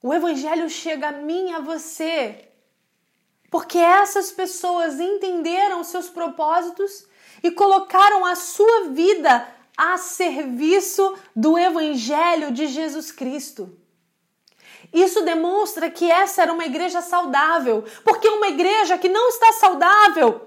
O 0.01 0.11
Evangelho 0.11 0.67
chega 0.67 1.09
a 1.09 1.11
mim 1.11 1.49
e 1.49 1.53
a 1.53 1.59
você, 1.59 2.49
porque 3.51 3.77
essas 3.77 4.31
pessoas 4.31 4.99
entenderam 4.99 5.83
seus 5.83 6.09
propósitos 6.09 7.05
e 7.43 7.51
colocaram 7.51 8.25
a 8.25 8.35
sua 8.35 8.89
vida 8.89 9.47
a 9.77 9.99
serviço 9.99 11.15
do 11.35 11.55
Evangelho 11.55 12.51
de 12.51 12.65
Jesus 12.65 13.11
Cristo. 13.11 13.77
Isso 14.93 15.21
demonstra 15.21 15.89
que 15.89 16.09
essa 16.11 16.41
era 16.41 16.53
uma 16.53 16.65
igreja 16.65 17.01
saudável, 17.01 17.83
porque 18.03 18.27
uma 18.27 18.47
igreja 18.47 18.97
que 18.97 19.07
não 19.07 19.29
está 19.29 19.53
saudável, 19.53 20.41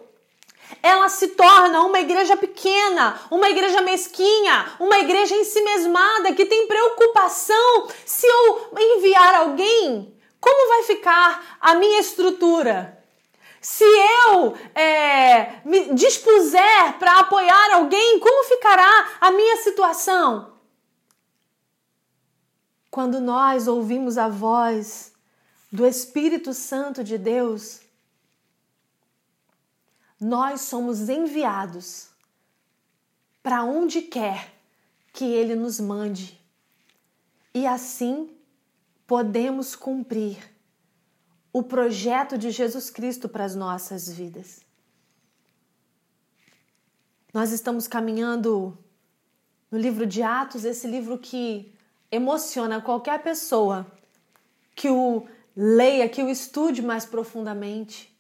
ela 0.83 1.09
se 1.09 1.29
torna 1.29 1.81
uma 1.83 2.01
igreja 2.01 2.37
pequena, 2.37 3.19
uma 3.31 3.49
igreja 3.49 3.81
mesquinha, 3.81 4.67
uma 4.79 4.99
igreja 4.99 5.35
ensimesmada 5.35 6.33
que 6.35 6.45
tem 6.45 6.67
preocupação 6.67 7.89
se 8.05 8.27
eu 8.27 8.71
enviar 8.77 9.35
alguém, 9.35 10.15
como 10.39 10.69
vai 10.69 10.83
ficar 10.83 11.57
a 11.59 11.75
minha 11.75 12.01
estrutura? 12.01 13.03
Se 13.63 13.85
eu 14.29 14.55
é, 14.75 15.55
me 15.65 15.95
dispuser 15.95 16.99
para 16.99 17.21
apoiar 17.21 17.77
alguém, 17.77 18.19
como 18.19 18.45
ficará 18.45 19.09
a 19.23 19.31
minha 19.31 19.57
situação? 19.57 20.54
Quando 22.95 23.21
nós 23.21 23.67
ouvimos 23.67 24.17
a 24.17 24.29
voz 24.29 25.13
do 25.69 25.85
Espírito 25.85 26.55
Santo 26.55 27.03
de 27.03 27.19
Deus, 27.19 27.81
nós 30.21 30.61
somos 30.61 31.09
enviados 31.09 32.11
para 33.43 33.65
onde 33.65 34.01
quer 34.01 34.55
que 35.13 35.25
Ele 35.25 35.57
nos 35.57 35.81
mande. 35.81 36.41
E 37.53 37.67
assim 37.67 38.31
podemos 39.09 39.75
cumprir 39.75 40.39
o 41.53 41.65
projeto 41.65 42.39
de 42.39 42.53
Jesus 42.53 42.91
Cristo 42.91 43.29
para 43.29 43.45
as 43.45 43.57
nossas 43.57 44.09
vidas. 44.09 44.61
Nós 47.33 47.51
estamos 47.51 47.89
caminhando 47.89 48.79
no 49.69 49.79
livro 49.81 50.07
de 50.07 50.23
Atos, 50.23 50.65
esse 50.65 50.87
livro 50.87 51.19
que 51.19 51.74
emociona 52.15 52.81
qualquer 52.81 53.23
pessoa 53.23 53.87
que 54.75 54.91
o 54.91 55.27
leia, 55.57 56.09
que 56.09 56.23
o 56.23 56.29
estude 56.29 56.83
mais 56.83 57.05
profundamente, 57.05 58.15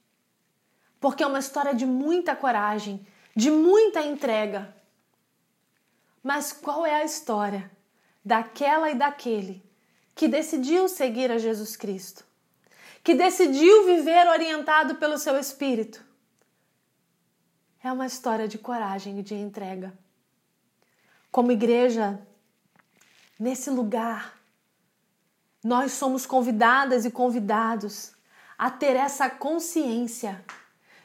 porque 1.01 1.23
é 1.23 1.27
uma 1.27 1.39
história 1.39 1.75
de 1.75 1.85
muita 1.85 2.35
coragem, 2.35 3.07
de 3.35 3.51
muita 3.51 4.03
entrega. 4.03 4.75
Mas 6.23 6.53
qual 6.53 6.87
é 6.87 6.95
a 6.95 7.05
história 7.05 7.71
daquela 8.25 8.91
e 8.91 8.95
daquele 8.95 9.63
que 10.15 10.29
decidiu 10.29 10.89
seguir 10.89 11.31
a 11.31 11.39
Jesus 11.39 11.77
Cristo? 11.77 12.25
que 13.05 13.15
decidiu 13.15 13.85
viver 13.85 14.27
orientado 14.27 14.95
pelo 14.95 15.19
seu 15.19 15.37
espírito. 15.37 16.03
É 17.83 17.93
uma 17.93 18.07
história 18.07 18.49
de 18.49 18.57
coragem 18.57 19.19
e 19.19 19.23
de 19.23 19.35
entrega. 19.35 19.93
Como 21.31 21.53
igreja, 21.53 22.19
nesse 23.45 23.69
lugar, 23.69 24.41
nós 25.63 25.93
somos 25.93 26.25
convidadas 26.25 27.05
e 27.05 27.11
convidados 27.11 28.13
a 28.57 28.71
ter 28.71 28.97
essa 28.97 29.29
consciência 29.29 30.43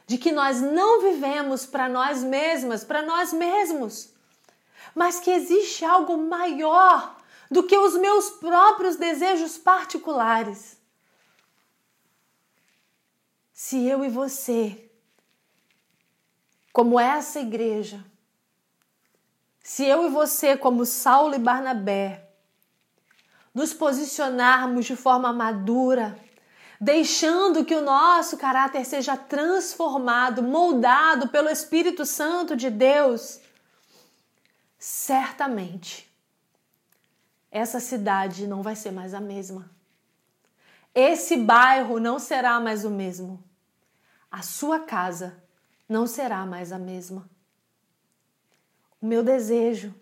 de 0.06 0.16
que 0.16 0.32
nós 0.32 0.58
não 0.58 1.02
vivemos 1.02 1.66
para 1.66 1.86
nós 1.86 2.24
mesmas, 2.24 2.82
para 2.82 3.02
nós 3.02 3.30
mesmos, 3.34 4.14
mas 4.94 5.20
que 5.20 5.30
existe 5.30 5.84
algo 5.84 6.16
maior 6.16 7.14
do 7.50 7.62
que 7.62 7.76
os 7.76 7.94
meus 7.98 8.30
próprios 8.30 8.96
desejos 8.96 9.58
particulares. 9.58 10.78
Se 13.52 13.84
eu 13.86 14.02
e 14.02 14.08
você, 14.08 14.90
como 16.72 16.98
essa 16.98 17.38
igreja, 17.38 18.02
se 19.62 19.84
eu 19.84 20.06
e 20.06 20.08
você, 20.08 20.56
como 20.56 20.86
Saulo 20.86 21.34
e 21.34 21.38
Barnabé, 21.38 22.29
nos 23.54 23.74
posicionarmos 23.74 24.86
de 24.86 24.96
forma 24.96 25.32
madura, 25.32 26.18
deixando 26.80 27.64
que 27.64 27.74
o 27.74 27.82
nosso 27.82 28.36
caráter 28.36 28.84
seja 28.84 29.16
transformado, 29.16 30.42
moldado 30.42 31.28
pelo 31.28 31.48
Espírito 31.48 32.06
Santo 32.06 32.56
de 32.56 32.70
Deus, 32.70 33.40
certamente 34.78 36.10
essa 37.50 37.80
cidade 37.80 38.46
não 38.46 38.62
vai 38.62 38.76
ser 38.76 38.92
mais 38.92 39.12
a 39.12 39.20
mesma. 39.20 39.70
Esse 40.94 41.36
bairro 41.36 41.98
não 41.98 42.18
será 42.18 42.60
mais 42.60 42.84
o 42.84 42.90
mesmo 42.90 43.42
a 44.30 44.42
sua 44.42 44.80
casa 44.80 45.42
não 45.88 46.06
será 46.06 46.46
mais 46.46 46.70
a 46.70 46.78
mesma. 46.78 47.28
O 49.00 49.06
meu 49.06 49.24
desejo, 49.24 49.92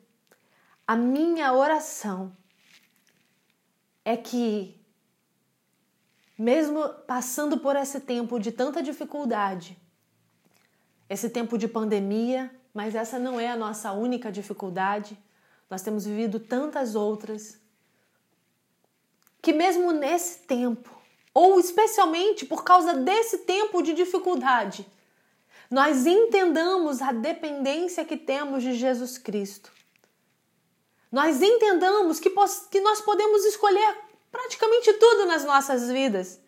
a 0.86 0.94
minha 0.94 1.52
oração 1.54 2.36
é 4.08 4.16
que, 4.16 4.74
mesmo 6.38 6.88
passando 7.06 7.58
por 7.58 7.76
esse 7.76 8.00
tempo 8.00 8.38
de 8.40 8.50
tanta 8.50 8.82
dificuldade, 8.82 9.76
esse 11.10 11.28
tempo 11.28 11.58
de 11.58 11.68
pandemia, 11.68 12.50
mas 12.72 12.94
essa 12.94 13.18
não 13.18 13.38
é 13.38 13.50
a 13.50 13.56
nossa 13.56 13.92
única 13.92 14.32
dificuldade, 14.32 15.18
nós 15.68 15.82
temos 15.82 16.06
vivido 16.06 16.40
tantas 16.40 16.94
outras, 16.94 17.60
que 19.42 19.52
mesmo 19.52 19.92
nesse 19.92 20.38
tempo, 20.46 20.90
ou 21.34 21.60
especialmente 21.60 22.46
por 22.46 22.64
causa 22.64 22.94
desse 22.94 23.40
tempo 23.40 23.82
de 23.82 23.92
dificuldade, 23.92 24.86
nós 25.70 26.06
entendamos 26.06 27.02
a 27.02 27.12
dependência 27.12 28.06
que 28.06 28.16
temos 28.16 28.62
de 28.62 28.72
Jesus 28.72 29.18
Cristo. 29.18 29.70
Nós 31.10 31.40
entendamos 31.40 32.20
que, 32.20 32.30
que 32.70 32.80
nós 32.80 33.00
podemos 33.00 33.44
escolher 33.44 33.96
praticamente 34.30 34.92
tudo 34.94 35.26
nas 35.26 35.44
nossas 35.44 35.88
vidas. 35.90 36.40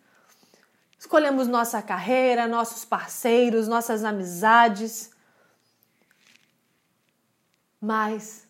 Escolhemos 0.99 1.49
nossa 1.49 1.81
carreira, 1.81 2.47
nossos 2.47 2.85
parceiros, 2.85 3.67
nossas 3.67 4.05
amizades. 4.05 5.11
Mas 7.81 8.47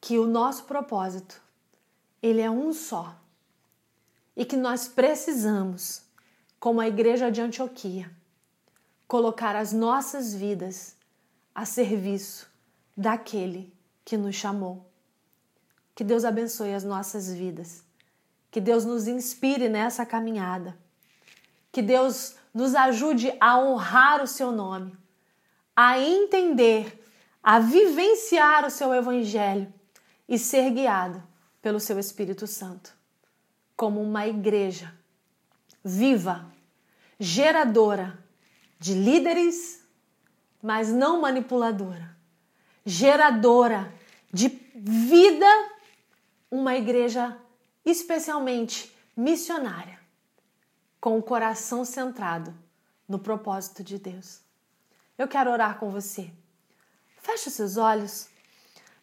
que 0.00 0.18
o 0.18 0.26
nosso 0.26 0.64
propósito, 0.64 1.40
ele 2.22 2.40
é 2.40 2.50
um 2.50 2.72
só 2.72 3.16
e 4.36 4.44
que 4.44 4.56
nós 4.56 4.86
precisamos, 4.86 6.02
como 6.60 6.80
a 6.80 6.88
igreja 6.88 7.30
de 7.30 7.40
Antioquia, 7.40 8.10
colocar 9.08 9.56
as 9.56 9.72
nossas 9.72 10.34
vidas 10.34 10.96
a 11.54 11.64
serviço 11.64 12.48
daquele 12.96 13.72
que 14.04 14.16
nos 14.16 14.34
chamou. 14.34 14.93
Que 15.94 16.02
Deus 16.04 16.24
abençoe 16.24 16.74
as 16.74 16.84
nossas 16.84 17.32
vidas. 17.32 17.84
Que 18.50 18.60
Deus 18.60 18.84
nos 18.84 19.06
inspire 19.06 19.68
nessa 19.68 20.04
caminhada. 20.04 20.76
Que 21.70 21.82
Deus 21.82 22.36
nos 22.52 22.74
ajude 22.74 23.32
a 23.40 23.58
honrar 23.58 24.22
o 24.22 24.26
seu 24.26 24.52
nome, 24.52 24.96
a 25.74 25.98
entender, 25.98 27.02
a 27.42 27.58
vivenciar 27.58 28.64
o 28.64 28.70
seu 28.70 28.94
evangelho 28.94 29.72
e 30.28 30.38
ser 30.38 30.70
guiado 30.70 31.22
pelo 31.60 31.80
seu 31.80 31.98
Espírito 31.98 32.46
Santo 32.46 32.92
como 33.76 34.00
uma 34.00 34.26
igreja 34.26 34.92
viva, 35.84 36.46
geradora 37.18 38.18
de 38.78 38.94
líderes, 38.94 39.82
mas 40.62 40.90
não 40.90 41.20
manipuladora, 41.20 42.16
geradora 42.84 43.92
de 44.32 44.48
vida, 44.74 45.46
uma 46.64 46.76
igreja 46.76 47.38
especialmente 47.84 48.92
missionária, 49.16 49.98
com 51.00 51.18
o 51.18 51.22
coração 51.22 51.84
centrado 51.84 52.54
no 53.08 53.18
propósito 53.18 53.84
de 53.84 53.98
Deus. 53.98 54.40
Eu 55.16 55.28
quero 55.28 55.50
orar 55.50 55.78
com 55.78 55.90
você. 55.90 56.30
Feche 57.18 57.48
os 57.48 57.54
seus 57.54 57.76
olhos. 57.76 58.28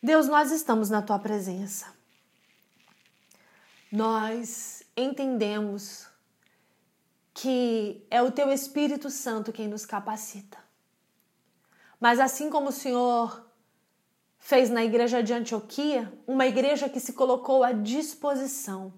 Deus, 0.03 0.27
nós 0.27 0.51
estamos 0.51 0.89
na 0.89 1.01
tua 1.01 1.17
presença 1.17 2.01
nós 3.91 4.83
entendemos 4.95 6.07
que 7.33 8.05
é 8.09 8.21
o 8.21 8.31
teu 8.31 8.51
Espírito 8.51 9.09
Santo 9.09 9.51
quem 9.51 9.67
nos 9.67 9.85
capacita. 9.85 10.57
Mas 11.99 12.19
assim 12.19 12.49
como 12.49 12.69
o 12.69 12.71
Senhor 12.71 13.45
fez 14.41 14.71
na 14.71 14.83
igreja 14.83 15.21
de 15.21 15.31
Antioquia, 15.31 16.11
uma 16.27 16.47
igreja 16.47 16.89
que 16.89 16.99
se 16.99 17.13
colocou 17.13 17.63
à 17.63 17.71
disposição, 17.71 18.91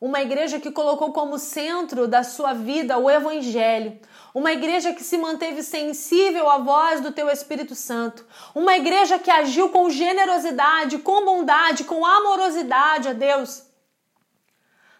uma 0.00 0.20
igreja 0.20 0.58
que 0.58 0.72
colocou 0.72 1.12
como 1.12 1.38
centro 1.38 2.08
da 2.08 2.24
sua 2.24 2.52
vida 2.52 2.98
o 2.98 3.08
Evangelho, 3.08 3.98
uma 4.34 4.52
igreja 4.52 4.92
que 4.92 5.04
se 5.04 5.16
manteve 5.16 5.62
sensível 5.62 6.50
à 6.50 6.58
voz 6.58 7.00
do 7.00 7.12
teu 7.12 7.30
Espírito 7.30 7.76
Santo, 7.76 8.26
uma 8.54 8.76
igreja 8.76 9.20
que 9.20 9.30
agiu 9.30 9.68
com 9.68 9.88
generosidade, 9.88 10.98
com 10.98 11.24
bondade, 11.24 11.84
com 11.84 12.04
amorosidade 12.04 13.08
a 13.08 13.12
Deus. 13.12 13.62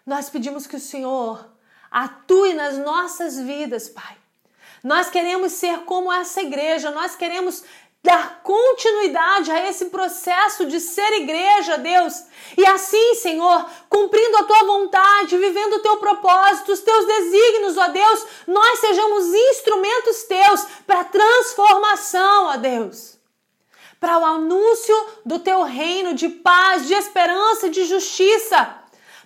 Nós 0.07 0.31
pedimos 0.31 0.65
que 0.65 0.77
o 0.77 0.81
Senhor 0.81 1.53
atue 1.91 2.55
nas 2.55 2.79
nossas 2.79 3.37
vidas, 3.37 3.89
Pai. 3.89 4.23
Nós 4.83 5.09
queremos 5.09 5.53
ser 5.53 5.81
como 5.81 6.13
essa 6.13 6.43
igreja, 6.43 6.91
nós 6.91 7.15
queremos 7.15 7.63
dar 8.03 8.41
continuidade 8.43 9.53
a 9.53 9.69
esse 9.69 9.87
processo 9.87 10.67
de 10.67 10.81
ser 10.81 11.13
igreja, 11.13 11.79
Deus. 11.79 12.25
E 12.59 12.67
assim, 12.67 13.15
Senhor, 13.15 13.65
cumprindo 13.89 14.39
a 14.39 14.43
tua 14.43 14.65
vontade, 14.65 15.39
vivendo 15.39 15.75
o 15.75 15.79
teu 15.79 15.99
propósito, 15.99 16.73
os 16.73 16.81
teus 16.81 17.07
desígnios, 17.07 17.79
ó 17.79 17.89
Deus, 17.89 18.27
nós 18.49 18.81
sejamos 18.81 19.33
instrumentos 19.33 20.25
teus 20.25 20.67
para 20.85 21.05
transformação, 21.05 22.47
ó 22.47 22.57
Deus. 22.57 23.19
Para 24.01 24.19
o 24.19 24.25
anúncio 24.25 24.97
do 25.25 25.39
teu 25.39 25.63
reino 25.63 26.13
de 26.13 26.29
paz, 26.29 26.89
de 26.89 26.95
esperança 26.95 27.71
de 27.71 27.85
justiça. 27.85 28.79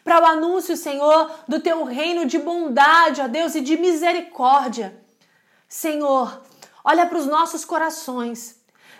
Para 0.04 0.20
o 0.20 0.26
anúncio, 0.26 0.76
Senhor, 0.76 1.30
do 1.48 1.60
teu 1.60 1.82
reino 1.84 2.26
de 2.26 2.38
bondade, 2.38 3.22
ó 3.22 3.26
Deus, 3.26 3.54
e 3.54 3.62
de 3.62 3.78
misericórdia. 3.78 5.02
Senhor, 5.66 6.42
olha 6.84 7.06
para 7.06 7.16
os 7.16 7.26
nossos 7.26 7.64
corações 7.64 8.56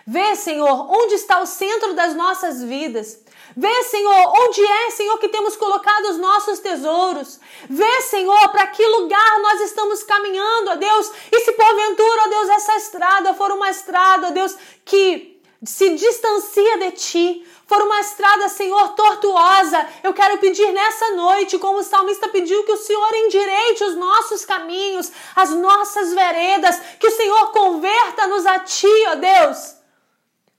Vê, 0.09 0.37
Senhor, 0.37 0.89
onde 0.89 1.15
está 1.15 1.41
o 1.41 1.45
centro 1.45 1.93
das 1.93 2.15
nossas 2.15 2.63
vidas. 2.63 3.19
Vê, 3.57 3.83
Senhor, 3.83 4.33
onde 4.39 4.65
é, 4.65 4.91
Senhor, 4.91 5.17
que 5.17 5.27
temos 5.27 5.57
colocado 5.57 6.05
os 6.05 6.17
nossos 6.17 6.59
tesouros. 6.59 7.41
Vê, 7.69 8.01
Senhor, 8.03 8.47
para 8.47 8.67
que 8.67 8.85
lugar 8.85 9.39
nós 9.41 9.59
estamos 9.59 10.03
caminhando, 10.03 10.71
ó 10.71 10.75
Deus. 10.75 11.11
E 11.29 11.41
se 11.41 11.51
porventura, 11.51 12.21
ó 12.23 12.27
Deus, 12.29 12.49
essa 12.51 12.77
estrada 12.77 13.33
for 13.33 13.51
uma 13.51 13.69
estrada, 13.69 14.27
ó 14.27 14.31
Deus, 14.31 14.55
que 14.85 15.41
se 15.65 15.89
distancia 15.89 16.77
de 16.77 16.91
ti, 16.91 17.45
for 17.65 17.81
uma 17.81 17.99
estrada, 17.99 18.47
Senhor, 18.47 18.95
tortuosa, 18.95 19.89
eu 20.03 20.13
quero 20.13 20.37
pedir 20.37 20.71
nessa 20.71 21.11
noite, 21.15 21.59
como 21.59 21.79
o 21.79 21.83
salmista 21.83 22.29
pediu, 22.29 22.63
que 22.63 22.71
o 22.71 22.77
Senhor 22.77 23.13
endireite 23.13 23.83
os 23.83 23.95
nossos 23.97 24.45
caminhos, 24.45 25.11
as 25.35 25.49
nossas 25.49 26.13
veredas, 26.13 26.79
que 26.97 27.07
o 27.07 27.11
Senhor 27.11 27.51
converta-nos 27.51 28.45
a 28.45 28.59
ti, 28.59 29.05
ó 29.09 29.15
Deus 29.15 29.76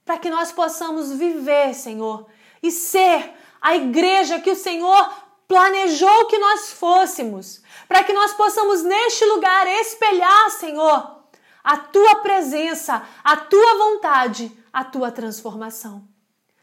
para 0.08 0.16
que 0.16 0.30
nós 0.30 0.50
possamos 0.50 1.12
viver, 1.12 1.74
Senhor, 1.74 2.26
e 2.62 2.70
ser 2.70 3.30
a 3.60 3.76
igreja 3.76 4.40
que 4.40 4.50
o 4.50 4.56
Senhor 4.56 5.12
planejou 5.46 6.24
que 6.28 6.38
nós 6.38 6.72
fôssemos, 6.72 7.60
para 7.86 8.02
que 8.02 8.14
nós 8.14 8.32
possamos 8.32 8.82
neste 8.82 9.26
lugar 9.26 9.66
espelhar, 9.66 10.50
Senhor, 10.52 11.24
a 11.62 11.76
tua 11.76 12.22
presença, 12.22 13.06
a 13.22 13.36
tua 13.36 13.76
vontade, 13.76 14.50
a 14.72 14.82
tua 14.82 15.12
transformação. 15.12 16.08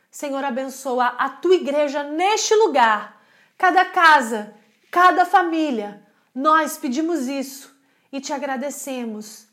Senhor, 0.09 0.43
abençoa 0.43 1.05
a 1.05 1.29
tua 1.29 1.53
igreja 1.53 2.01
neste 2.01 2.55
lugar, 2.55 3.21
cada 3.59 3.85
casa, 3.85 4.55
cada 4.89 5.23
família. 5.23 6.03
Nós 6.33 6.79
pedimos 6.79 7.27
isso 7.27 7.71
e 8.11 8.19
te 8.19 8.33
agradecemos 8.33 9.45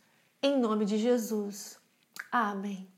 em 0.43 0.59
nome 0.59 0.87
de 0.87 0.97
Jesus. 0.97 1.79
Amém. 2.31 2.89